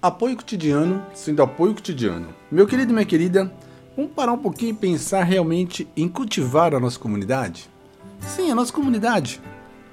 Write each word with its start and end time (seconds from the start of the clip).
Apoio 0.00 0.36
cotidiano, 0.36 1.04
sendo 1.12 1.42
apoio 1.42 1.74
cotidiano. 1.74 2.28
Meu 2.52 2.68
querido 2.68 2.92
e 2.92 2.94
minha 2.94 3.04
querida, 3.04 3.52
vamos 3.96 4.12
parar 4.12 4.32
um 4.32 4.38
pouquinho 4.38 4.70
e 4.70 4.74
pensar 4.74 5.24
realmente 5.24 5.88
em 5.96 6.08
cultivar 6.08 6.72
a 6.72 6.78
nossa 6.78 6.96
comunidade? 6.96 7.68
Sim, 8.20 8.48
a 8.48 8.54
nossa 8.54 8.72
comunidade. 8.72 9.40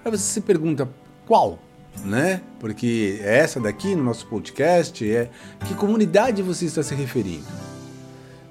Aí 0.03 0.11
você 0.11 0.21
se 0.23 0.41
pergunta, 0.41 0.87
qual? 1.25 1.57
Né? 2.03 2.41
Porque 2.59 3.19
é 3.23 3.37
essa 3.39 3.59
daqui 3.59 3.95
no 3.95 4.03
nosso 4.03 4.27
podcast 4.27 5.11
é 5.11 5.31
que 5.65 5.73
comunidade 5.73 6.43
você 6.43 6.65
está 6.65 6.83
se 6.83 6.93
referindo? 6.93 7.47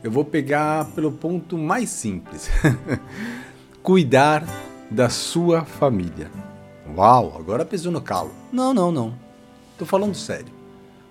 Eu 0.02 0.10
vou 0.10 0.24
pegar 0.24 0.86
pelo 0.86 1.12
ponto 1.12 1.56
mais 1.56 1.88
simples. 1.88 2.50
Cuidar 3.80 4.44
da 4.90 5.08
sua 5.08 5.64
família. 5.64 6.32
Uau, 6.96 7.36
agora 7.38 7.64
pesou 7.64 7.92
no 7.92 8.00
calo. 8.00 8.32
Não, 8.52 8.74
não, 8.74 8.90
não. 8.90 9.14
Tô 9.78 9.86
falando 9.86 10.16
sério. 10.16 10.53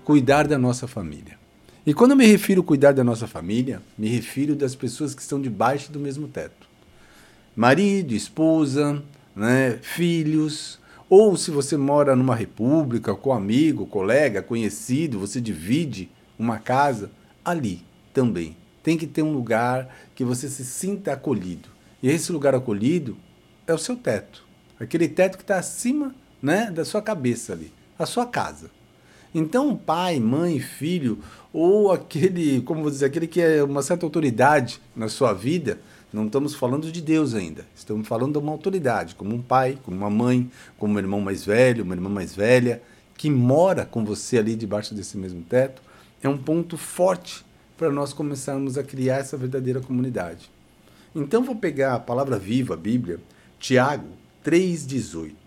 Cuidar 0.04 0.48
da 0.48 0.58
nossa 0.58 0.88
família. 0.88 1.38
E 1.86 1.94
quando 1.94 2.12
eu 2.12 2.18
me 2.18 2.26
refiro 2.26 2.62
a 2.62 2.66
cuidar 2.66 2.92
da 2.92 3.04
nossa 3.04 3.26
família, 3.26 3.82
me 3.98 4.08
refiro 4.10 4.56
das 4.56 4.76
pessoas 4.76 5.16
que 5.16 5.22
estão 5.22 5.42
debaixo 5.42 5.92
do 5.92 6.00
mesmo 6.00 6.28
teto. 6.28 6.68
Marido, 7.56 8.14
esposa, 8.14 9.02
né, 9.36 9.80
filhos, 9.82 10.80
ou 11.10 11.38
se 11.38 11.52
você 11.52 11.78
mora 11.78 12.16
numa 12.16 12.36
república 12.36 13.16
com 13.16 13.32
amigo, 13.32 13.86
colega, 13.86 14.42
conhecido, 14.42 15.20
você 15.20 15.40
divide 15.40 16.10
uma 16.38 16.60
casa, 16.60 17.10
ali 17.46 17.82
também 18.14 18.58
tem 18.84 18.98
que 18.98 19.08
ter 19.08 19.22
um 19.22 19.32
lugar 19.32 19.88
que 20.14 20.26
você 20.26 20.50
se 20.50 20.66
sinta 20.66 21.14
acolhido. 21.14 21.70
E 22.02 22.10
esse 22.10 22.32
lugar 22.34 22.54
acolhido 22.54 23.18
é 23.66 23.74
o 23.74 23.78
seu 23.78 23.96
teto. 23.96 24.44
Aquele 24.78 25.08
teto 25.08 25.38
que 25.38 25.44
está 25.44 25.58
acima 25.58 26.14
né, 26.42 26.70
da 26.70 26.84
sua 26.84 27.02
cabeça 27.02 27.54
ali, 27.54 27.72
a 27.98 28.06
sua 28.06 28.26
casa. 28.26 28.70
Então, 29.34 29.76
pai, 29.76 30.20
mãe, 30.20 30.60
filho, 30.60 31.18
ou 31.52 31.92
aquele, 31.92 32.62
como 32.62 32.82
vou 32.82 32.92
dizer, 32.92 33.06
aquele 33.06 33.26
que 33.26 33.42
é 33.42 33.64
uma 33.64 33.82
certa 33.82 34.06
autoridade 34.06 34.80
na 34.96 35.10
sua 35.10 35.34
vida, 35.34 35.80
não 36.14 36.28
estamos 36.28 36.54
falando 36.54 36.92
de 36.92 37.02
Deus 37.02 37.34
ainda. 37.34 37.66
Estamos 37.76 38.08
falando 38.08 38.34
de 38.34 38.38
uma 38.38 38.52
autoridade, 38.52 39.16
como 39.16 39.34
um 39.34 39.42
pai, 39.42 39.80
como 39.84 39.98
uma 39.98 40.10
mãe, 40.10 40.50
como 40.78 40.94
um 40.94 41.00
irmão 41.00 41.20
mais 41.20 41.44
velho, 41.44 41.84
uma 41.84 41.96
irmã 41.96 42.10
mais 42.10 42.36
velha, 42.36 42.82
que 43.18 43.30
mora 43.32 43.86
com 43.86 44.06
você 44.06 44.38
ali 44.38 44.56
debaixo 44.56 44.94
desse 44.94 45.18
mesmo 45.18 45.42
teto. 45.42 45.82
É 46.22 46.30
um 46.30 46.38
ponto 46.38 46.78
forte 46.78 47.44
para 47.76 47.92
nós 47.92 48.14
começarmos 48.14 48.78
a 48.78 48.84
criar 48.84 49.18
essa 49.18 49.36
verdadeira 49.36 49.82
comunidade. 49.82 50.52
Então 51.16 51.44
vou 51.44 51.56
pegar 51.56 51.96
a 51.96 52.00
palavra 52.00 52.38
viva, 52.38 52.76
a 52.76 52.78
Bíblia, 52.78 53.20
Tiago 53.60 54.10
3,18. 54.46 55.43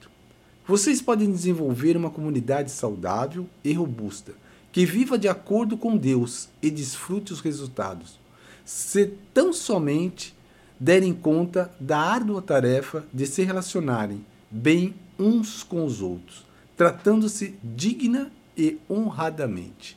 Vocês 0.67 1.00
podem 1.00 1.31
desenvolver 1.31 1.97
uma 1.97 2.11
comunidade 2.11 2.72
saudável 2.72 3.48
e 3.62 3.72
robusta, 3.72 4.33
que 4.72 4.84
viva 4.84 5.17
de 5.17 5.28
acordo 5.28 5.77
com 5.77 5.97
Deus 5.97 6.48
e 6.61 6.72
desfrute 6.72 7.33
os 7.33 7.41
resultados, 7.41 8.19
se 8.64 9.12
tão 9.33 9.53
somente 9.53 10.34
derem 10.78 11.14
conta 11.14 11.72
da 11.78 11.98
árdua 11.98 12.42
tarefa 12.42 13.06
de 13.14 13.28
se 13.28 13.44
relacionarem 13.44 14.27
bem 14.50 14.92
uns 15.17 15.62
com 15.62 15.84
os 15.84 16.03
outros, 16.03 16.44
tratando-se 16.77 17.55
digna 17.62 18.33
e 18.59 18.77
honradamente. 18.91 19.97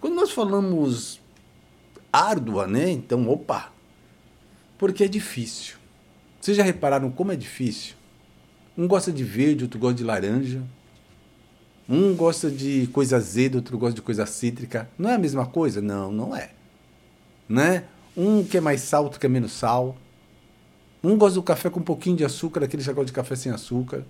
Quando 0.00 0.14
nós 0.14 0.30
falamos 0.30 1.20
árdua, 2.12 2.68
né? 2.68 2.88
Então, 2.88 3.28
opa, 3.28 3.72
porque 4.78 5.02
é 5.02 5.08
difícil. 5.08 5.74
Vocês 6.40 6.56
já 6.56 6.62
repararam 6.62 7.10
como 7.10 7.32
é 7.32 7.36
difícil? 7.36 7.94
Um 8.76 8.86
gosta 8.86 9.12
de 9.12 9.24
verde, 9.24 9.64
outro 9.64 9.78
gosta 9.78 9.96
de 9.96 10.04
laranja. 10.04 10.62
Um 11.88 12.14
gosta 12.14 12.50
de 12.50 12.88
coisa 12.92 13.16
azeda, 13.16 13.58
outro 13.58 13.76
gosta 13.76 13.94
de 13.94 14.02
coisa 14.02 14.24
cítrica. 14.24 14.88
Não 14.98 15.10
é 15.10 15.14
a 15.14 15.18
mesma 15.18 15.46
coisa? 15.46 15.82
Não, 15.82 16.10
não 16.10 16.34
é. 16.34 16.50
Né? 17.48 17.84
Um 18.16 18.44
quer 18.44 18.62
mais 18.62 18.80
sal, 18.80 19.04
outro 19.04 19.20
quer 19.20 19.28
menos 19.28 19.52
sal. 19.52 19.96
Um 21.02 21.18
gosta 21.18 21.34
do 21.34 21.42
café 21.42 21.68
com 21.68 21.80
um 21.80 21.84
pouquinho 21.84 22.16
de 22.16 22.24
açúcar, 22.24 22.64
aquele 22.64 22.82
já 22.82 22.92
de 22.92 23.12
café 23.12 23.34
sem 23.36 23.52
açúcar. 23.52 24.04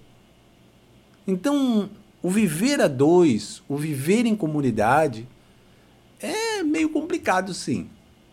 Então, 1.27 1.91
o 2.23 2.31
viver 2.31 2.81
a 2.81 2.89
dois, 2.89 3.63
o 3.69 3.77
viver 3.77 4.27
em 4.27 4.37
comunidade, 4.37 5.27
é 6.21 6.63
meio 6.63 6.89
complicado, 6.91 7.53
sim. 7.55 7.89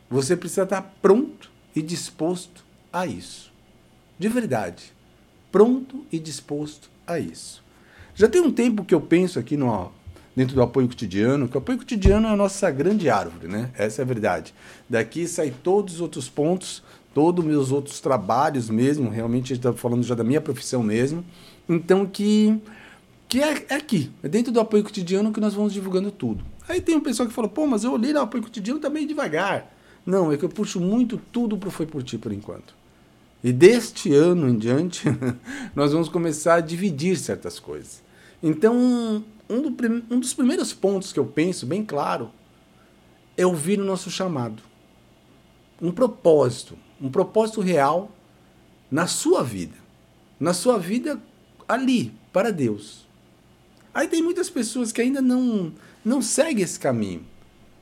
Você 0.09 0.35
precisa 0.35 0.63
estar 0.63 0.81
pronto 1.01 1.49
e 1.75 1.81
disposto 1.81 2.65
a 2.91 3.05
isso. 3.05 3.51
De 4.17 4.27
verdade. 4.27 4.93
Pronto 5.51 6.05
e 6.11 6.19
disposto 6.19 6.89
a 7.05 7.19
isso. 7.19 7.63
Já 8.15 8.27
tem 8.27 8.41
um 8.41 8.51
tempo 8.51 8.83
que 8.83 8.93
eu 8.93 9.01
penso 9.01 9.39
aqui 9.39 9.55
no, 9.55 9.91
dentro 10.35 10.55
do 10.55 10.61
apoio 10.61 10.87
cotidiano, 10.87 11.47
que 11.47 11.55
o 11.55 11.59
apoio 11.59 11.77
cotidiano 11.77 12.27
é 12.27 12.31
a 12.31 12.35
nossa 12.35 12.69
grande 12.69 13.09
árvore, 13.09 13.47
né? 13.47 13.71
Essa 13.77 14.01
é 14.01 14.03
a 14.03 14.05
verdade. 14.05 14.53
Daqui 14.89 15.27
sai 15.27 15.53
todos 15.63 15.95
os 15.95 16.01
outros 16.01 16.29
pontos, 16.29 16.83
todos 17.13 17.43
os 17.43 17.49
meus 17.49 17.71
outros 17.71 17.99
trabalhos 17.99 18.69
mesmo, 18.69 19.09
realmente 19.09 19.53
está 19.53 19.73
falando 19.73 20.03
já 20.03 20.15
da 20.15 20.23
minha 20.23 20.41
profissão 20.41 20.83
mesmo. 20.83 21.25
Então 21.67 22.05
que 22.05 22.59
que 23.27 23.43
é, 23.43 23.65
é 23.69 23.75
aqui, 23.75 24.11
é 24.23 24.27
dentro 24.27 24.51
do 24.51 24.59
apoio 24.59 24.83
cotidiano 24.83 25.31
que 25.31 25.39
nós 25.39 25.53
vamos 25.53 25.71
divulgando 25.71 26.09
tudo. 26.09 26.43
Aí 26.67 26.81
tem 26.81 26.95
um 26.95 27.01
pessoal 27.01 27.27
que 27.27 27.33
fala, 27.33 27.47
pô, 27.47 27.67
mas 27.67 27.83
eu 27.83 27.91
olhei 27.91 28.11
no 28.11 28.21
apoio 28.21 28.41
cotidiano 28.43 28.79
tá 28.79 28.89
meio 28.89 29.07
devagar. 29.07 29.71
Não, 30.05 30.31
é 30.31 30.37
que 30.37 30.43
eu 30.43 30.49
puxo 30.49 30.79
muito 30.79 31.19
tudo 31.31 31.57
pro 31.57 31.69
Foi 31.69 31.85
Por 31.85 32.01
Ti 32.01 32.17
por 32.17 32.31
enquanto. 32.31 32.73
E 33.43 33.53
deste 33.53 34.13
ano 34.13 34.49
em 34.49 34.57
diante, 34.57 35.05
nós 35.73 35.93
vamos 35.93 36.09
começar 36.09 36.55
a 36.55 36.61
dividir 36.61 37.17
certas 37.17 37.59
coisas. 37.59 38.03
Então, 38.43 39.23
um, 39.49 39.61
do, 39.61 39.69
um 40.09 40.19
dos 40.19 40.33
primeiros 40.33 40.73
pontos 40.73 41.13
que 41.13 41.19
eu 41.19 41.25
penso, 41.25 41.65
bem 41.65 41.83
claro, 41.83 42.31
é 43.37 43.45
ouvir 43.45 43.79
o 43.79 43.85
nosso 43.85 44.11
chamado. 44.11 44.61
Um 45.81 45.91
propósito, 45.91 46.77
um 47.01 47.09
propósito 47.09 47.61
real 47.61 48.11
na 48.91 49.07
sua 49.07 49.43
vida. 49.43 49.77
Na 50.39 50.53
sua 50.53 50.77
vida 50.77 51.21
ali, 51.67 52.13
para 52.33 52.51
Deus. 52.51 53.07
Aí 53.93 54.07
tem 54.07 54.21
muitas 54.21 54.49
pessoas 54.49 54.91
que 54.91 55.01
ainda 55.01 55.21
não, 55.21 55.73
não 56.03 56.21
seguem 56.21 56.63
esse 56.63 56.79
caminho. 56.79 57.25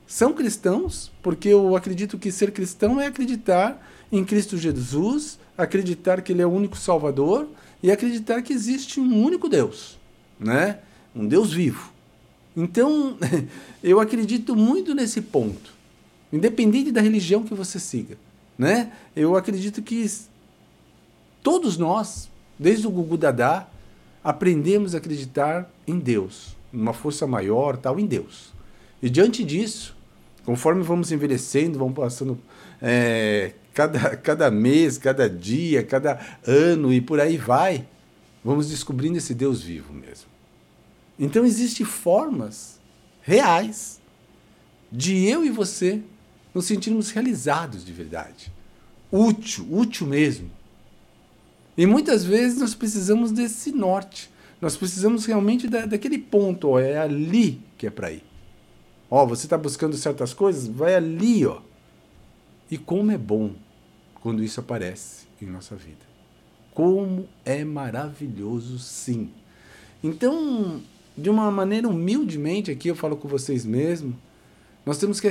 São 0.08 0.32
cristãos, 0.32 1.12
porque 1.22 1.50
eu 1.50 1.76
acredito 1.76 2.16
que 2.16 2.32
ser 2.32 2.50
cristão 2.50 2.98
é 2.98 3.06
acreditar 3.06 3.86
em 4.10 4.24
Cristo 4.24 4.56
Jesus, 4.56 5.38
acreditar 5.56 6.22
que 6.22 6.32
Ele 6.32 6.40
é 6.40 6.46
o 6.46 6.50
único 6.50 6.78
Salvador 6.78 7.46
e 7.82 7.92
acreditar 7.92 8.40
que 8.40 8.54
existe 8.54 8.98
um 8.98 9.22
único 9.22 9.50
Deus, 9.50 9.98
né? 10.40 10.78
um 11.14 11.26
Deus 11.26 11.52
vivo. 11.52 11.92
Então, 12.56 13.18
eu 13.84 14.00
acredito 14.00 14.56
muito 14.56 14.94
nesse 14.94 15.20
ponto, 15.20 15.74
independente 16.32 16.90
da 16.90 17.02
religião 17.02 17.42
que 17.42 17.52
você 17.52 17.78
siga. 17.78 18.16
Né? 18.56 18.90
Eu 19.14 19.36
acredito 19.36 19.82
que 19.82 20.10
todos 21.42 21.76
nós, 21.76 22.30
desde 22.58 22.86
o 22.86 22.90
Gugu 22.90 23.18
Dadá, 23.18 23.68
aprendemos 24.24 24.94
a 24.94 24.98
acreditar 24.98 25.70
em 25.86 25.98
Deus, 25.98 26.56
numa 26.72 26.94
força 26.94 27.26
maior, 27.26 27.76
tal, 27.76 28.00
em 28.00 28.06
Deus. 28.06 28.56
E 29.02 29.10
diante 29.10 29.44
disso, 29.44 29.97
conforme 30.48 30.82
vamos 30.82 31.12
envelhecendo, 31.12 31.78
vamos 31.78 31.94
passando 31.94 32.38
é, 32.80 33.52
cada, 33.74 34.16
cada 34.16 34.50
mês, 34.50 34.96
cada 34.96 35.28
dia, 35.28 35.84
cada 35.84 36.18
ano 36.42 36.90
e 36.90 37.02
por 37.02 37.20
aí 37.20 37.36
vai, 37.36 37.86
vamos 38.42 38.70
descobrindo 38.70 39.18
esse 39.18 39.34
Deus 39.34 39.60
vivo 39.62 39.92
mesmo. 39.92 40.24
Então 41.18 41.44
existem 41.44 41.84
formas 41.84 42.80
reais 43.20 44.00
de 44.90 45.22
eu 45.26 45.44
e 45.44 45.50
você 45.50 46.00
nos 46.54 46.64
sentirmos 46.64 47.10
realizados 47.10 47.84
de 47.84 47.92
verdade. 47.92 48.50
Útil, 49.12 49.66
útil 49.70 50.06
mesmo. 50.06 50.50
E 51.76 51.84
muitas 51.84 52.24
vezes 52.24 52.58
nós 52.58 52.74
precisamos 52.74 53.32
desse 53.32 53.70
norte. 53.70 54.30
Nós 54.62 54.78
precisamos 54.78 55.26
realmente 55.26 55.68
da, 55.68 55.84
daquele 55.84 56.16
ponto, 56.16 56.70
ó, 56.70 56.80
é 56.80 56.96
ali 56.96 57.60
que 57.76 57.86
é 57.86 57.90
para 57.90 58.10
ir. 58.12 58.22
Ó, 59.10 59.26
você 59.26 59.46
está 59.46 59.56
buscando 59.56 59.96
certas 59.96 60.34
coisas, 60.34 60.66
vai 60.66 60.94
ali, 60.94 61.46
ó. 61.46 61.60
E 62.70 62.76
como 62.76 63.10
é 63.10 63.18
bom 63.18 63.54
quando 64.20 64.42
isso 64.42 64.60
aparece 64.60 65.26
em 65.40 65.46
nossa 65.46 65.74
vida. 65.74 66.06
Como 66.74 67.28
é 67.44 67.64
maravilhoso, 67.64 68.78
sim. 68.78 69.30
Então, 70.02 70.82
de 71.16 71.30
uma 71.30 71.50
maneira 71.50 71.88
humildemente 71.88 72.70
aqui 72.70 72.88
eu 72.88 72.94
falo 72.94 73.16
com 73.16 73.26
vocês 73.26 73.64
mesmo, 73.64 74.16
nós 74.84 74.98
temos 74.98 75.20
que 75.20 75.28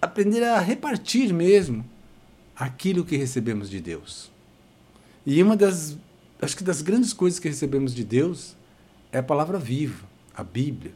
aprender 0.00 0.42
a 0.42 0.58
repartir 0.58 1.32
mesmo 1.32 1.84
aquilo 2.56 3.04
que 3.04 3.16
recebemos 3.16 3.70
de 3.70 3.80
Deus. 3.80 4.30
E 5.24 5.42
uma 5.42 5.56
das, 5.56 5.96
acho 6.40 6.56
que 6.56 6.64
das 6.64 6.82
grandes 6.82 7.12
coisas 7.12 7.38
que 7.38 7.48
recebemos 7.48 7.94
de 7.94 8.04
Deus 8.04 8.56
é 9.12 9.18
a 9.18 9.22
palavra 9.22 9.58
viva, 9.58 10.08
a 10.34 10.42
Bíblia. 10.42 10.92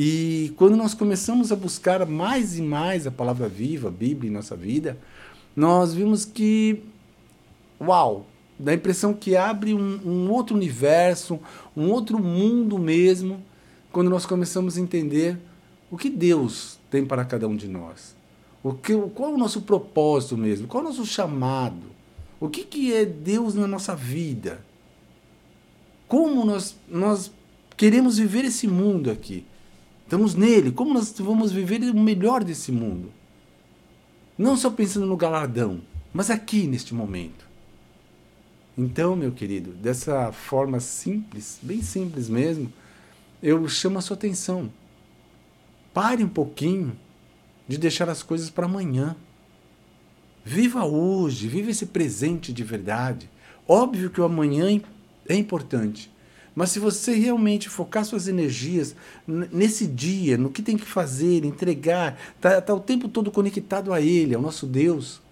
E 0.00 0.52
quando 0.56 0.76
nós 0.76 0.94
começamos 0.94 1.50
a 1.50 1.56
buscar 1.56 2.06
mais 2.06 2.56
e 2.56 2.62
mais 2.62 3.04
a 3.04 3.10
palavra 3.10 3.48
viva, 3.48 3.88
a 3.88 3.90
Bíblia 3.90 4.30
em 4.30 4.32
nossa 4.32 4.54
vida, 4.54 4.96
nós 5.56 5.92
vimos 5.92 6.24
que, 6.24 6.84
uau, 7.80 8.24
dá 8.56 8.70
a 8.70 8.74
impressão 8.76 9.12
que 9.12 9.36
abre 9.36 9.74
um, 9.74 10.00
um 10.06 10.30
outro 10.30 10.54
universo, 10.54 11.40
um 11.76 11.90
outro 11.90 12.22
mundo 12.22 12.78
mesmo, 12.78 13.42
quando 13.90 14.08
nós 14.08 14.24
começamos 14.24 14.78
a 14.78 14.80
entender 14.80 15.36
O 15.90 15.96
que 15.96 16.08
Deus 16.08 16.78
tem 16.92 17.04
para 17.04 17.24
cada 17.24 17.48
um 17.48 17.56
de 17.56 17.66
nós? 17.66 18.14
O 18.62 18.74
que, 18.74 18.96
qual 19.16 19.32
é 19.32 19.34
o 19.34 19.38
nosso 19.38 19.62
propósito 19.62 20.36
mesmo? 20.36 20.68
Qual 20.68 20.84
é 20.84 20.86
o 20.86 20.90
nosso 20.90 21.04
chamado? 21.04 21.90
O 22.38 22.48
que, 22.48 22.62
que 22.62 22.94
é 22.94 23.04
Deus 23.04 23.52
na 23.56 23.66
nossa 23.66 23.96
vida? 23.96 24.64
Como 26.06 26.44
nós, 26.44 26.76
nós 26.88 27.32
queremos 27.76 28.16
viver 28.16 28.44
esse 28.44 28.68
mundo 28.68 29.10
aqui? 29.10 29.44
Estamos 30.08 30.34
nele. 30.34 30.72
Como 30.72 30.94
nós 30.94 31.14
vamos 31.18 31.52
viver 31.52 31.82
o 31.82 32.00
melhor 32.00 32.42
desse 32.42 32.72
mundo? 32.72 33.12
Não 34.38 34.56
só 34.56 34.70
pensando 34.70 35.04
no 35.04 35.18
galardão, 35.18 35.82
mas 36.14 36.30
aqui 36.30 36.66
neste 36.66 36.94
momento. 36.94 37.46
Então, 38.76 39.14
meu 39.14 39.32
querido, 39.32 39.72
dessa 39.72 40.32
forma 40.32 40.80
simples, 40.80 41.58
bem 41.60 41.82
simples 41.82 42.26
mesmo, 42.26 42.72
eu 43.42 43.68
chamo 43.68 43.98
a 43.98 44.00
sua 44.00 44.16
atenção. 44.16 44.72
Pare 45.92 46.24
um 46.24 46.28
pouquinho 46.28 46.98
de 47.68 47.76
deixar 47.76 48.08
as 48.08 48.22
coisas 48.22 48.48
para 48.48 48.64
amanhã. 48.64 49.14
Viva 50.42 50.86
hoje, 50.86 51.48
viva 51.48 51.70
esse 51.70 51.84
presente 51.84 52.50
de 52.50 52.64
verdade. 52.64 53.28
Óbvio 53.68 54.08
que 54.08 54.22
o 54.22 54.24
amanhã 54.24 54.80
é 55.28 55.34
importante, 55.34 56.10
mas 56.58 56.70
se 56.70 56.80
você 56.80 57.14
realmente 57.14 57.68
focar 57.68 58.04
suas 58.04 58.26
energias 58.26 58.96
nesse 59.24 59.86
dia, 59.86 60.36
no 60.36 60.50
que 60.50 60.60
tem 60.60 60.76
que 60.76 60.84
fazer, 60.84 61.44
entregar, 61.44 62.18
tá, 62.40 62.60
tá 62.60 62.74
o 62.74 62.80
tempo 62.80 63.08
todo 63.08 63.30
conectado 63.30 63.92
a 63.92 64.00
Ele, 64.00 64.34
ao 64.34 64.42
nosso 64.42 64.66
Deus, 64.66 65.22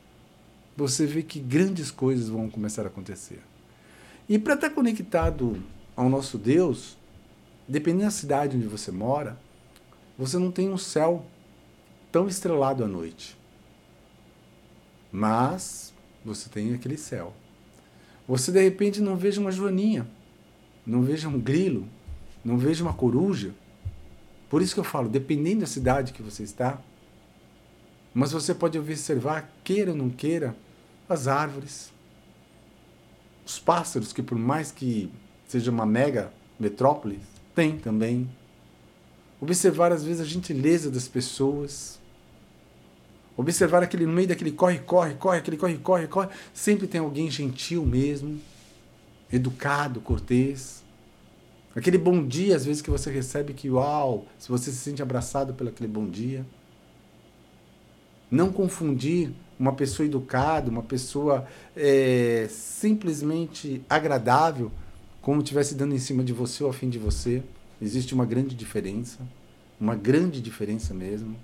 você 0.77 1.05
vê 1.05 1.25
que 1.25 1.41
grandes 1.41 1.91
coisas 1.91 2.29
vão 2.29 2.49
começar 2.49 2.83
a 2.83 2.87
acontecer. 2.87 3.41
E 4.29 4.39
para 4.39 4.55
estar 4.55 4.69
tá 4.69 4.75
conectado 4.77 5.61
ao 5.97 6.09
nosso 6.09 6.39
Deus, 6.39 6.97
dependendo 7.67 8.05
da 8.05 8.11
cidade 8.13 8.57
onde 8.57 8.69
você 8.69 8.93
mora, 8.93 9.37
você 10.17 10.39
não 10.39 10.53
tem 10.53 10.71
um 10.71 10.79
céu 10.79 11.27
tão 12.13 12.29
estrelado 12.29 12.85
à 12.85 12.87
noite. 12.87 13.37
Mas 15.11 15.93
você 16.25 16.49
tem 16.49 16.73
aquele 16.73 16.97
céu. 16.97 17.35
Você 18.29 18.53
de 18.53 18.63
repente 18.63 19.01
não 19.01 19.17
veja 19.17 19.41
uma 19.41 19.51
joaninha, 19.51 20.07
não 20.87 21.03
veja 21.03 21.29
um 21.29 21.41
grilo, 21.41 21.89
não 22.45 22.57
veja 22.57 22.85
uma 22.85 22.93
coruja. 22.93 23.53
Por 24.49 24.63
isso 24.63 24.75
que 24.75 24.81
eu 24.81 24.85
falo, 24.85 25.09
dependendo 25.09 25.61
da 25.61 25.67
cidade 25.67 26.13
que 26.13 26.23
você 26.23 26.45
está, 26.45 26.79
mas 28.15 28.33
você 28.33 28.55
pode 28.55 28.79
observar, 28.79 29.53
queira 29.65 29.91
ou 29.91 29.97
não 29.97 30.09
queira, 30.09 30.57
as 31.09 31.27
árvores, 31.29 31.93
os 33.45 33.59
pássaros, 33.59 34.13
que 34.13 34.23
por 34.23 34.39
mais 34.39 34.73
que 34.73 35.11
seja 35.47 35.71
uma 35.71 35.85
mega 35.85 36.33
metrópole, 36.59 37.21
tem 37.55 37.79
também. 37.79 38.29
Observar 39.41 39.93
às 39.93 40.03
vezes 40.03 40.21
a 40.21 40.25
gentileza 40.25 40.91
das 40.91 41.07
pessoas. 41.07 42.01
Observar 43.37 43.83
aquele 43.83 44.07
no 44.07 44.13
meio 44.13 44.29
daquele 44.29 44.51
corre, 44.51 44.79
corre, 44.79 45.15
corre, 45.15 45.39
aquele 45.39 45.57
corre, 45.57 45.77
corre, 45.77 46.07
corre, 46.07 46.29
sempre 46.55 46.87
tem 46.87 47.01
alguém 47.01 47.31
gentil 47.31 47.85
mesmo, 47.85 48.41
educado, 49.33 50.01
cortês. 50.01 50.85
Aquele 51.75 51.99
bom 51.99 52.27
dia, 52.27 52.57
às 52.57 52.65
vezes, 52.65 52.81
que 52.81 52.91
você 52.91 53.11
recebe, 53.11 53.53
que 53.53 53.69
uau, 53.69 54.27
se 54.39 54.49
você 54.49 54.71
se 54.71 54.79
sente 54.79 55.03
abraçado 55.03 55.53
pelo 55.55 55.71
aquele 55.71 55.89
bom 55.89 56.09
dia. 56.09 56.45
Não 58.31 58.51
confundir 58.51 59.33
uma 59.59 59.73
pessoa 59.73 60.07
educada, 60.07 60.71
uma 60.71 60.83
pessoa 60.83 61.47
é, 61.77 62.47
simplesmente 62.51 63.83
agradável, 63.89 64.71
como 65.21 65.41
estivesse 65.41 65.75
dando 65.75 65.95
em 65.95 65.99
cima 65.99 66.23
de 66.23 66.33
você 66.33 66.65
ou 66.65 66.71
a 66.71 66.73
fim 66.73 66.89
de 66.89 66.99
você. 66.99 67.43
Existe 67.81 68.15
uma 68.15 68.25
grande 68.25 68.55
diferença, 68.55 69.19
uma 69.79 69.95
grande 69.95 70.41
diferença 70.41 70.95
mesmo. 70.95 71.37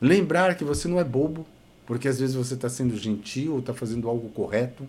Lembrar 0.00 0.54
que 0.56 0.64
você 0.64 0.88
não 0.88 1.00
é 1.00 1.04
bobo, 1.04 1.46
porque 1.86 2.06
às 2.06 2.18
vezes 2.18 2.34
você 2.34 2.54
está 2.54 2.68
sendo 2.68 2.96
gentil 2.96 3.54
ou 3.54 3.60
está 3.60 3.72
fazendo 3.72 4.08
algo 4.08 4.28
correto. 4.28 4.86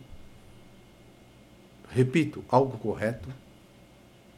Repito, 1.97 2.45
algo 2.47 2.77
correto. 2.77 3.27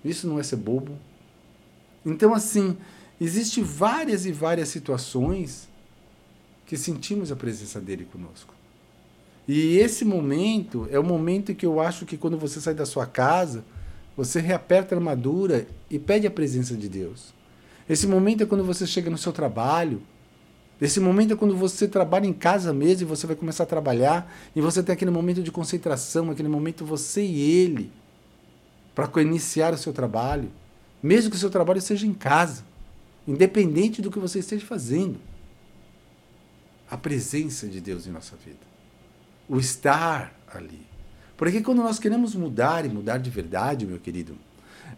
Isso 0.04 0.26
não 0.26 0.40
é 0.40 0.44
ser 0.44 0.56
bobo. 0.56 0.98
Então, 2.06 2.34
assim, 2.34 2.78
existem 3.20 3.62
várias 3.62 4.26
e 4.26 4.32
várias 4.32 4.70
situações 4.70 5.68
que 6.66 6.78
sentimos 6.78 7.34
a 7.34 7.36
presença 7.36 7.82
dele 7.82 8.08
conosco. 8.10 8.54
E 9.46 9.78
esse 9.78 10.06
momento 10.06 10.88
é 10.90 10.98
o 10.98 11.04
momento 11.04 11.54
que 11.54 11.66
eu 11.66 11.82
acho 11.82 12.06
que 12.06 12.16
quando 12.16 12.38
você 12.38 12.62
sai 12.62 12.74
da 12.74 12.86
sua 12.86 13.06
casa, 13.06 13.66
você 14.16 14.40
reaperta 14.40 14.96
a 14.96 14.98
armadura 14.98 15.68
e 15.90 16.00
pede 16.00 16.26
a 16.26 16.32
presença 16.32 16.78
de 16.78 16.88
Deus. 16.88 17.34
Esse 17.90 18.08
momento 18.08 18.42
é 18.42 18.46
quando 18.46 18.64
você 18.64 18.88
chega 18.88 19.10
no 19.10 19.18
seu 19.18 19.34
trabalho. 19.34 20.02
Esse 20.82 21.00
momento 21.00 21.34
é 21.34 21.36
quando 21.36 21.56
você 21.56 21.88
trabalha 21.88 22.26
em 22.26 22.34
casa 22.34 22.74
mesmo 22.74 23.04
e 23.04 23.06
você 23.06 23.28
vai 23.28 23.36
começar 23.36 23.64
a 23.64 23.68
trabalhar 23.68 24.34
e 24.56 24.62
você 24.62 24.82
tem 24.82 24.94
aquele 24.94 25.12
momento 25.12 25.44
de 25.44 25.52
concentração, 25.52 26.32
aquele 26.32 26.48
momento 26.48 26.86
você 26.86 27.22
e 27.22 27.42
ele 27.42 27.92
para 28.96 29.22
iniciar 29.22 29.74
o 29.74 29.78
seu 29.78 29.94
trabalho, 29.94 30.50
mesmo 31.02 31.30
que 31.30 31.36
o 31.36 31.40
seu 31.40 31.50
trabalho 31.50 31.82
seja 31.82 32.06
em 32.06 32.14
casa, 32.14 32.64
independente 33.28 34.02
do 34.02 34.12
que 34.12 34.20
você 34.20 34.40
esteja 34.40 34.66
fazendo. 34.66 35.20
A 36.90 36.98
presença 36.98 37.68
de 37.68 37.80
Deus 37.80 38.08
em 38.08 38.12
nossa 38.12 38.36
vida. 38.36 38.58
O 39.48 39.60
estar 39.60 40.34
ali. 40.52 40.86
Porque 41.38 41.62
quando 41.62 41.84
nós 41.84 42.00
queremos 42.00 42.36
mudar 42.36 42.86
e 42.86 42.90
mudar 42.90 43.18
de 43.18 43.30
verdade, 43.30 43.86
meu 43.86 44.00
querido, 44.00 44.38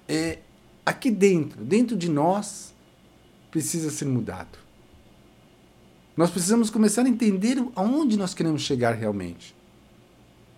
é, 0.08 0.40
aqui 0.86 1.12
dentro, 1.12 1.64
dentro 1.64 1.96
de 1.96 2.10
nós, 2.10 2.74
precisa 3.52 3.92
ser 3.92 4.06
mudado. 4.06 4.61
Nós 6.22 6.30
precisamos 6.30 6.70
começar 6.70 7.04
a 7.04 7.10
entender 7.10 7.58
aonde 7.76 8.16
nós 8.16 8.36
queremos 8.36 8.62
chegar 8.62 8.94
realmente. 8.94 9.56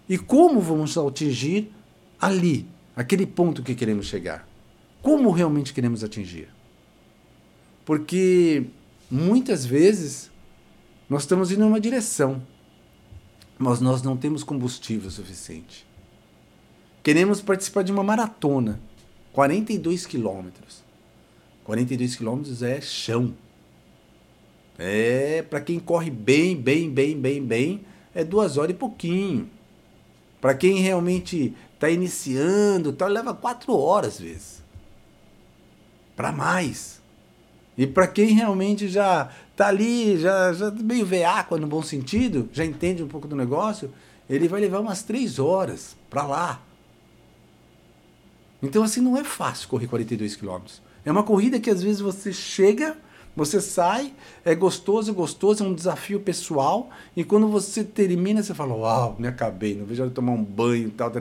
E 0.10 0.18
como 0.18 0.60
vamos 0.60 0.98
atingir 0.98 1.72
ali, 2.20 2.68
aquele 2.94 3.26
ponto 3.26 3.64
que 3.64 3.74
queremos 3.74 4.08
chegar. 4.08 4.46
Como 5.02 5.32
realmente 5.32 5.74
queremos 5.74 6.04
atingir. 6.04 6.50
Porque 7.86 8.66
muitas 9.10 9.66
vezes 9.66 10.30
nós 11.10 11.22
estamos 11.22 11.50
indo 11.50 11.64
em 11.64 11.68
uma 11.68 11.80
direção 11.80 12.42
mas 13.58 13.80
nós 13.80 14.02
não 14.02 14.18
temos 14.18 14.44
combustível 14.44 15.10
suficiente. 15.10 15.88
Queremos 17.02 17.40
participar 17.40 17.84
de 17.84 17.94
uma 17.94 18.04
maratona, 18.04 18.82
42 19.32 20.06
quilômetros. 20.06 20.84
42 21.64 22.18
quilômetros 22.18 22.62
é 22.62 22.82
chão. 22.82 23.34
É 24.78 25.42
para 25.44 25.62
quem 25.62 25.80
corre 25.80 26.10
bem, 26.10 26.56
bem, 26.56 26.90
bem, 26.90 27.20
bem, 27.20 27.44
bem, 27.44 27.86
é 28.14 28.24
duas 28.24 28.58
horas 28.58 28.72
e 28.72 28.78
pouquinho. 28.78 29.50
Para 30.42 30.54
quem 30.54 30.80
realmente 30.80 31.54
está 31.74 31.90
iniciando, 31.90 32.94
tal, 32.94 33.10
leva 33.10 33.34
quatro 33.34 33.78
horas 33.78 34.16
às 34.16 34.20
vezes. 34.20 34.64
Para 36.16 36.32
mais. 36.32 37.02
E 37.78 37.88
para 37.88 38.08
quem 38.08 38.34
realmente 38.34 38.88
já 38.88 39.32
tá 39.56 39.68
ali, 39.68 40.18
já, 40.18 40.54
já 40.54 40.72
meio 40.72 41.06
veaco 41.06 41.58
no 41.58 41.68
bom 41.68 41.82
sentido, 41.82 42.50
já 42.52 42.64
entende 42.64 43.04
um 43.04 43.08
pouco 43.08 43.28
do 43.28 43.36
negócio, 43.36 43.92
ele 44.30 44.48
vai 44.48 44.62
levar 44.62 44.80
umas 44.80 45.04
três 45.04 45.40
horas 45.40 45.96
para 46.10 46.26
lá. 46.26 46.62
Então, 48.62 48.84
assim, 48.84 49.02
não 49.02 49.18
é 49.18 49.24
fácil 49.24 49.68
correr 49.68 49.88
42 49.88 50.36
quilômetros. 50.36 50.82
É 51.04 51.12
uma 51.12 51.24
corrida 51.24 51.60
que 51.60 51.70
às 51.70 51.84
vezes 51.84 52.00
você 52.00 52.32
chega, 52.32 52.96
você 53.36 53.60
sai, 53.60 54.14
é 54.46 54.54
gostoso, 54.54 55.12
é 55.12 55.14
gostoso, 55.14 55.64
é 55.64 55.68
um 55.68 55.74
desafio 55.74 56.20
pessoal, 56.20 56.90
e 57.16 57.24
quando 57.24 57.48
você 57.48 57.84
termina, 57.84 58.44
você 58.44 58.54
fala, 58.54 58.76
uau, 58.76 59.16
me 59.18 59.28
acabei, 59.28 59.76
não 59.76 59.86
vejo 59.86 60.02
a 60.02 60.04
hora 60.04 60.10
de 60.10 60.16
tomar 60.16 60.34
um 60.34 60.44
banho 60.44 60.88
e 60.88 60.92
tal. 60.92 61.12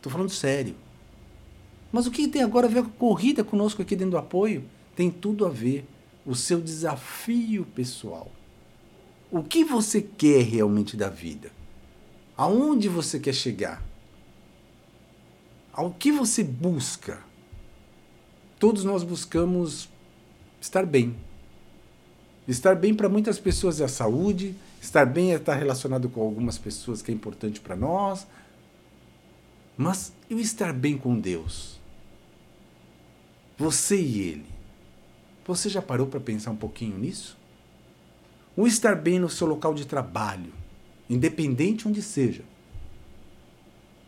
Tô 0.00 0.08
falando 0.10 0.30
sério. 0.30 0.74
Mas 1.92 2.06
o 2.06 2.10
que 2.10 2.26
tem 2.28 2.42
agora 2.42 2.66
a 2.66 2.70
ver 2.70 2.82
com 2.82 2.88
a 2.88 2.92
corrida 2.98 3.44
conosco 3.44 3.82
aqui 3.82 3.94
dentro 3.94 4.12
do 4.12 4.18
apoio? 4.18 4.64
tem 4.94 5.10
tudo 5.10 5.44
a 5.44 5.50
ver 5.50 5.86
o 6.24 6.34
seu 6.34 6.60
desafio 6.60 7.64
pessoal. 7.74 8.30
O 9.30 9.42
que 9.42 9.64
você 9.64 10.00
quer 10.00 10.42
realmente 10.42 10.96
da 10.96 11.08
vida? 11.08 11.50
Aonde 12.36 12.88
você 12.88 13.18
quer 13.18 13.34
chegar? 13.34 13.82
Ao 15.72 15.90
que 15.90 16.12
você 16.12 16.42
busca? 16.42 17.22
Todos 18.58 18.84
nós 18.84 19.02
buscamos 19.02 19.88
estar 20.60 20.86
bem. 20.86 21.16
Estar 22.46 22.74
bem 22.76 22.94
para 22.94 23.08
muitas 23.08 23.38
pessoas 23.38 23.80
é 23.80 23.84
a 23.84 23.88
saúde, 23.88 24.54
estar 24.80 25.06
bem 25.06 25.32
é 25.32 25.36
estar 25.36 25.54
relacionado 25.54 26.08
com 26.10 26.20
algumas 26.20 26.58
pessoas 26.58 27.00
que 27.00 27.10
é 27.10 27.14
importante 27.14 27.58
para 27.58 27.74
nós. 27.74 28.26
Mas 29.76 30.12
e 30.28 30.34
o 30.34 30.40
estar 30.40 30.72
bem 30.72 30.98
com 30.98 31.18
Deus? 31.18 31.80
Você 33.56 34.00
e 34.00 34.20
Ele. 34.20 34.46
Você 35.46 35.68
já 35.68 35.80
parou 35.80 36.06
para 36.06 36.20
pensar 36.20 36.50
um 36.50 36.56
pouquinho 36.56 36.98
nisso? 36.98 37.36
O 38.56 38.66
estar 38.66 38.94
bem 38.94 39.18
no 39.18 39.28
seu 39.28 39.46
local 39.46 39.74
de 39.74 39.86
trabalho, 39.86 40.52
independente 41.08 41.88
onde 41.88 42.02
seja. 42.02 42.44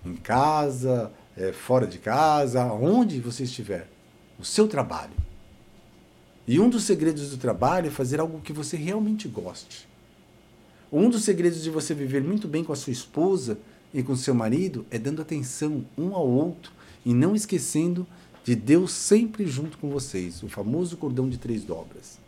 Em 0.04 0.14
casa, 0.14 1.10
é, 1.36 1.52
fora 1.52 1.86
de 1.86 1.98
casa, 1.98 2.64
onde 2.66 3.20
você 3.20 3.44
estiver. 3.44 3.88
O 4.38 4.44
seu 4.44 4.68
trabalho. 4.68 5.25
E 6.46 6.60
um 6.60 6.68
dos 6.68 6.84
segredos 6.84 7.30
do 7.30 7.36
trabalho 7.36 7.88
é 7.88 7.90
fazer 7.90 8.20
algo 8.20 8.40
que 8.40 8.52
você 8.52 8.76
realmente 8.76 9.26
goste. 9.26 9.88
Um 10.92 11.10
dos 11.10 11.24
segredos 11.24 11.62
de 11.62 11.70
você 11.70 11.92
viver 11.92 12.22
muito 12.22 12.46
bem 12.46 12.62
com 12.62 12.72
a 12.72 12.76
sua 12.76 12.92
esposa 12.92 13.58
e 13.92 14.02
com 14.02 14.14
seu 14.14 14.34
marido 14.34 14.86
é 14.90 14.98
dando 14.98 15.20
atenção 15.20 15.84
um 15.98 16.14
ao 16.14 16.28
outro 16.28 16.70
e 17.04 17.12
não 17.12 17.34
esquecendo 17.34 18.06
de 18.44 18.54
Deus 18.54 18.92
sempre 18.92 19.44
junto 19.46 19.76
com 19.78 19.90
vocês, 19.90 20.42
o 20.44 20.48
famoso 20.48 20.96
cordão 20.96 21.28
de 21.28 21.36
três 21.36 21.64
dobras. 21.64 22.18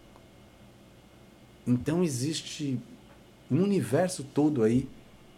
Então 1.65 2.03
existe 2.03 2.77
um 3.49 3.63
universo 3.63 4.25
todo 4.25 4.65
aí, 4.65 4.89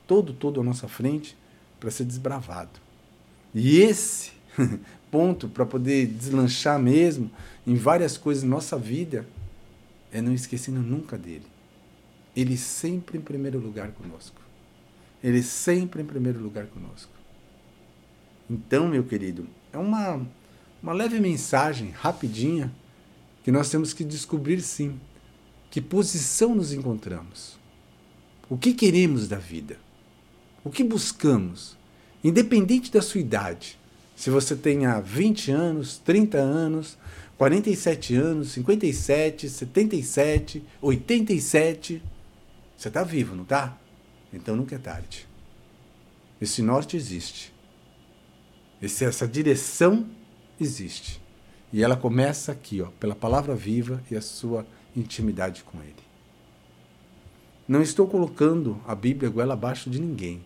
todo, 0.06 0.32
todo 0.32 0.60
à 0.60 0.64
nossa 0.64 0.88
frente, 0.88 1.37
para 1.78 1.90
ser 1.90 2.04
desbravado. 2.04 2.80
E 3.54 3.80
esse 3.80 4.32
ponto 5.11 5.49
para 5.49 5.66
poder 5.66 6.07
deslanchar 6.07 6.78
mesmo 6.78 7.30
em 7.66 7.75
várias 7.75 8.16
coisas 8.16 8.45
na 8.45 8.50
nossa 8.50 8.78
vida 8.78 9.26
é 10.12 10.21
não 10.21 10.33
esquecendo 10.33 10.80
nunca 10.80 11.16
dele. 11.16 11.47
Ele 12.35 12.57
sempre 12.57 13.19
em 13.19 13.21
primeiro 13.21 13.59
lugar 13.59 13.90
conosco. 13.92 14.40
Ele 15.23 15.42
sempre 15.42 16.02
em 16.02 16.07
primeiro 16.07 16.40
lugar 16.40 16.66
conosco. 16.66 17.12
Então, 18.49 18.88
meu 18.88 19.04
querido, 19.04 19.47
é 19.73 19.78
uma, 19.78 20.26
uma 20.83 20.92
leve 20.92 21.21
mensagem, 21.21 21.90
rapidinha, 21.90 22.73
que 23.45 23.52
nós 23.52 23.71
temos 23.71 23.92
que 23.92 24.04
descobrir 24.04 24.61
sim 24.61 24.99
que 25.71 25.80
posição 25.80 26.54
nos 26.54 26.73
encontramos. 26.73 27.59
O 28.49 28.59
que 28.59 28.75
queremos 28.75 29.28
da 29.28 29.38
vida? 29.38 29.78
O 30.64 30.71
que 30.71 30.83
buscamos? 30.83 31.76
Independente 32.25 32.90
da 32.90 33.00
sua 33.00 33.21
idade. 33.21 33.78
Se 34.20 34.28
você 34.28 34.54
tenha 34.54 35.00
20 35.00 35.50
anos, 35.50 35.96
30 35.96 36.36
anos, 36.36 36.98
47 37.38 38.14
anos, 38.16 38.50
57, 38.50 39.48
77, 39.48 40.62
87, 40.82 42.02
você 42.76 42.88
está 42.88 43.02
vivo, 43.02 43.34
não 43.34 43.44
está? 43.44 43.78
Então 44.30 44.54
nunca 44.54 44.74
é 44.74 44.78
tarde. 44.78 45.26
Esse 46.38 46.60
norte 46.60 46.98
existe. 46.98 47.50
Esse, 48.82 49.06
essa 49.06 49.26
direção 49.26 50.06
existe. 50.60 51.18
E 51.72 51.82
ela 51.82 51.96
começa 51.96 52.52
aqui, 52.52 52.82
ó, 52.82 52.88
pela 53.00 53.14
palavra 53.14 53.54
viva 53.54 54.02
e 54.10 54.16
a 54.16 54.20
sua 54.20 54.66
intimidade 54.94 55.64
com 55.64 55.78
Ele. 55.80 55.94
Não 57.66 57.80
estou 57.80 58.06
colocando 58.06 58.82
a 58.86 58.94
Bíblia 58.94 59.30
goela 59.30 59.54
abaixo 59.54 59.88
de 59.88 59.98
ninguém. 59.98 60.44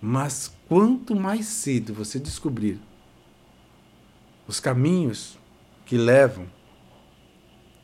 Mas 0.00 0.52
quanto 0.68 1.14
mais 1.14 1.46
cedo 1.46 1.92
você 1.92 2.18
descobrir 2.18 2.80
os 4.46 4.58
caminhos 4.58 5.38
que 5.84 5.96
levam 5.96 6.46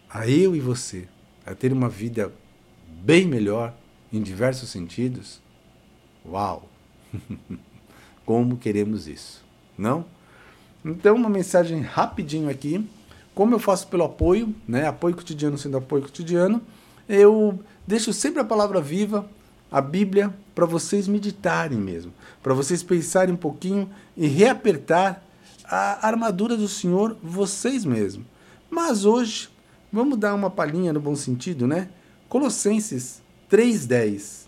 a 0.09 0.29
eu 0.29 0.57
e 0.57 0.61
você 0.61 1.09
a 1.45 1.55
ter 1.55 1.73
uma 1.73 1.89
vida 1.89 2.33
bem 2.87 3.27
melhor 3.27 3.75
em 4.13 4.23
diversos 4.23 4.71
sentidos, 4.71 5.41
uau! 6.25 6.69
Como 8.25 8.57
queremos 8.57 9.07
isso, 9.07 9.45
não? 9.79 10.05
Então, 10.85 11.15
uma 11.15 11.29
mensagem 11.29 11.81
rapidinho 11.81 12.49
aqui 12.49 12.85
como 13.37 13.55
eu 13.55 13.59
faço 13.59 13.87
pelo 13.89 14.03
apoio, 14.03 14.55
né? 14.67 14.87
Apoio 14.87 15.15
cotidiano 15.15 15.59
sendo 15.59 15.77
apoio 15.77 16.03
cotidiano, 16.03 16.63
eu 17.07 17.61
deixo 17.87 18.11
sempre 18.11 18.41
a 18.41 18.45
palavra 18.45 18.81
viva, 18.81 19.29
a 19.71 19.81
Bíblia, 19.81 20.35
para 20.55 20.67
vocês 20.67 21.09
meditarem 21.09 21.79
mesmo, 21.79 22.13
para 22.43 22.55
vocês 22.55 22.83
pensarem 22.83 23.35
um 23.35 23.39
pouquinho 23.39 23.91
e 24.17 24.27
reapertar 24.27 25.23
a 25.65 26.07
armadura 26.07 26.57
do 26.57 26.69
Senhor 26.69 27.17
vocês 27.23 27.85
mesmos. 27.85 28.27
Mas 28.71 29.05
hoje, 29.05 29.49
vamos 29.93 30.19
dar 30.19 30.35
uma 30.35 30.51
palhinha 30.51 30.93
no 30.93 31.01
bom 31.01 31.17
sentido, 31.17 31.67
né? 31.67 31.89
Colossenses 32.29 33.23
3:10. 33.49 34.47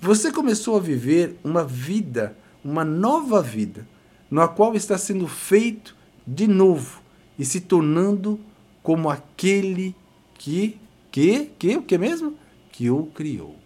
Você 0.00 0.30
começou 0.30 0.76
a 0.76 0.80
viver 0.80 1.36
uma 1.42 1.64
vida, 1.64 2.36
uma 2.64 2.84
nova 2.84 3.42
vida, 3.42 3.86
na 4.30 4.46
qual 4.46 4.74
está 4.74 4.96
sendo 4.96 5.26
feito 5.26 5.96
de 6.26 6.46
novo 6.46 7.02
e 7.38 7.44
se 7.44 7.60
tornando 7.60 8.38
como 8.82 9.10
aquele 9.10 9.94
que, 10.34 10.78
que, 11.10 11.50
que, 11.58 11.76
o 11.76 11.82
que 11.82 11.98
mesmo? 11.98 12.34
Que 12.70 12.90
o 12.90 13.06
criou. 13.06 13.56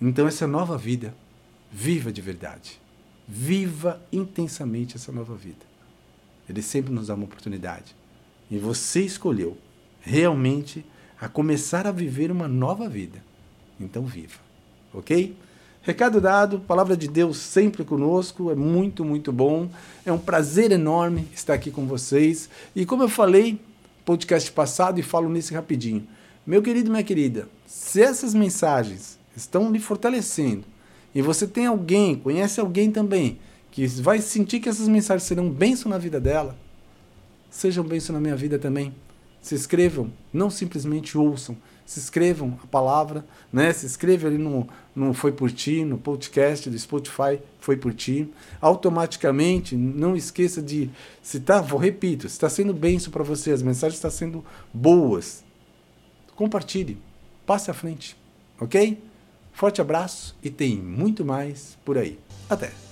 Então 0.00 0.26
essa 0.26 0.46
nova 0.46 0.76
vida, 0.76 1.14
viva 1.70 2.12
de 2.12 2.20
verdade. 2.20 2.80
Viva 3.26 4.00
intensamente 4.12 4.96
essa 4.96 5.10
nova 5.10 5.34
vida. 5.34 5.64
Ele 6.48 6.62
sempre 6.62 6.92
nos 6.92 7.08
dá 7.08 7.14
uma 7.14 7.24
oportunidade. 7.24 7.94
E 8.50 8.58
você 8.58 9.00
escolheu 9.02 9.56
realmente 10.00 10.84
a 11.20 11.28
começar 11.28 11.86
a 11.86 11.92
viver 11.92 12.30
uma 12.30 12.46
nova 12.46 12.88
vida. 12.88 13.22
Então 13.80 14.04
viva. 14.04 14.38
OK? 14.92 15.36
Recado 15.82 16.20
dado, 16.20 16.58
palavra 16.58 16.96
de 16.96 17.06
Deus 17.06 17.36
sempre 17.36 17.84
conosco, 17.84 18.50
é 18.50 18.54
muito, 18.54 19.04
muito 19.04 19.32
bom. 19.32 19.70
É 20.04 20.12
um 20.12 20.18
prazer 20.18 20.72
enorme 20.72 21.28
estar 21.32 21.54
aqui 21.54 21.70
com 21.70 21.86
vocês. 21.86 22.50
E 22.74 22.84
como 22.84 23.04
eu 23.04 23.08
falei, 23.08 23.60
podcast 24.04 24.50
passado, 24.50 24.98
e 24.98 25.02
falo 25.02 25.28
nesse 25.28 25.54
rapidinho. 25.54 26.06
Meu 26.46 26.62
querido, 26.62 26.90
minha 26.90 27.02
querida, 27.02 27.48
se 27.66 28.02
essas 28.02 28.34
mensagens 28.34 29.15
estão 29.36 29.70
lhe 29.70 29.78
fortalecendo 29.78 30.64
e 31.16 31.22
você 31.22 31.46
tem 31.46 31.64
alguém, 31.64 32.14
conhece 32.14 32.60
alguém 32.60 32.90
também, 32.90 33.38
que 33.70 33.86
vai 33.86 34.20
sentir 34.20 34.60
que 34.60 34.68
essas 34.68 34.86
mensagens 34.86 35.22
serão 35.22 35.48
bênção 35.48 35.90
na 35.90 35.96
vida 35.96 36.20
dela, 36.20 36.54
sejam 37.48 37.82
bênção 37.82 38.12
na 38.12 38.20
minha 38.20 38.36
vida 38.36 38.58
também. 38.58 38.94
Se 39.40 39.54
inscrevam, 39.54 40.12
não 40.30 40.50
simplesmente 40.50 41.16
ouçam, 41.16 41.56
se 41.86 42.00
inscrevam 42.00 42.58
a 42.62 42.66
palavra, 42.66 43.24
né? 43.50 43.72
Se 43.72 43.86
inscreva 43.86 44.28
ali 44.28 44.36
no, 44.36 44.68
no 44.94 45.14
Foi 45.14 45.32
Por 45.32 45.50
Ti, 45.50 45.86
no 45.86 45.96
podcast 45.96 46.68
do 46.68 46.78
Spotify 46.78 47.40
Foi 47.60 47.78
Por 47.78 47.94
Ti. 47.94 48.28
Automaticamente, 48.60 49.74
não 49.74 50.14
esqueça 50.16 50.60
de, 50.60 50.90
se 51.22 51.40
tá, 51.40 51.62
vou 51.62 51.80
repito, 51.80 52.28
se 52.28 52.34
está 52.34 52.50
sendo 52.50 52.74
benção 52.74 53.10
para 53.10 53.24
você, 53.24 53.52
as 53.52 53.62
mensagens 53.62 53.94
estão 53.96 54.10
sendo 54.10 54.44
boas, 54.70 55.42
compartilhe, 56.34 56.98
passe 57.46 57.70
à 57.70 57.74
frente, 57.74 58.14
ok? 58.60 58.98
Forte 59.56 59.80
abraço 59.80 60.36
e 60.42 60.50
tem 60.50 60.76
muito 60.76 61.24
mais 61.24 61.78
por 61.82 61.96
aí. 61.96 62.18
Até! 62.46 62.85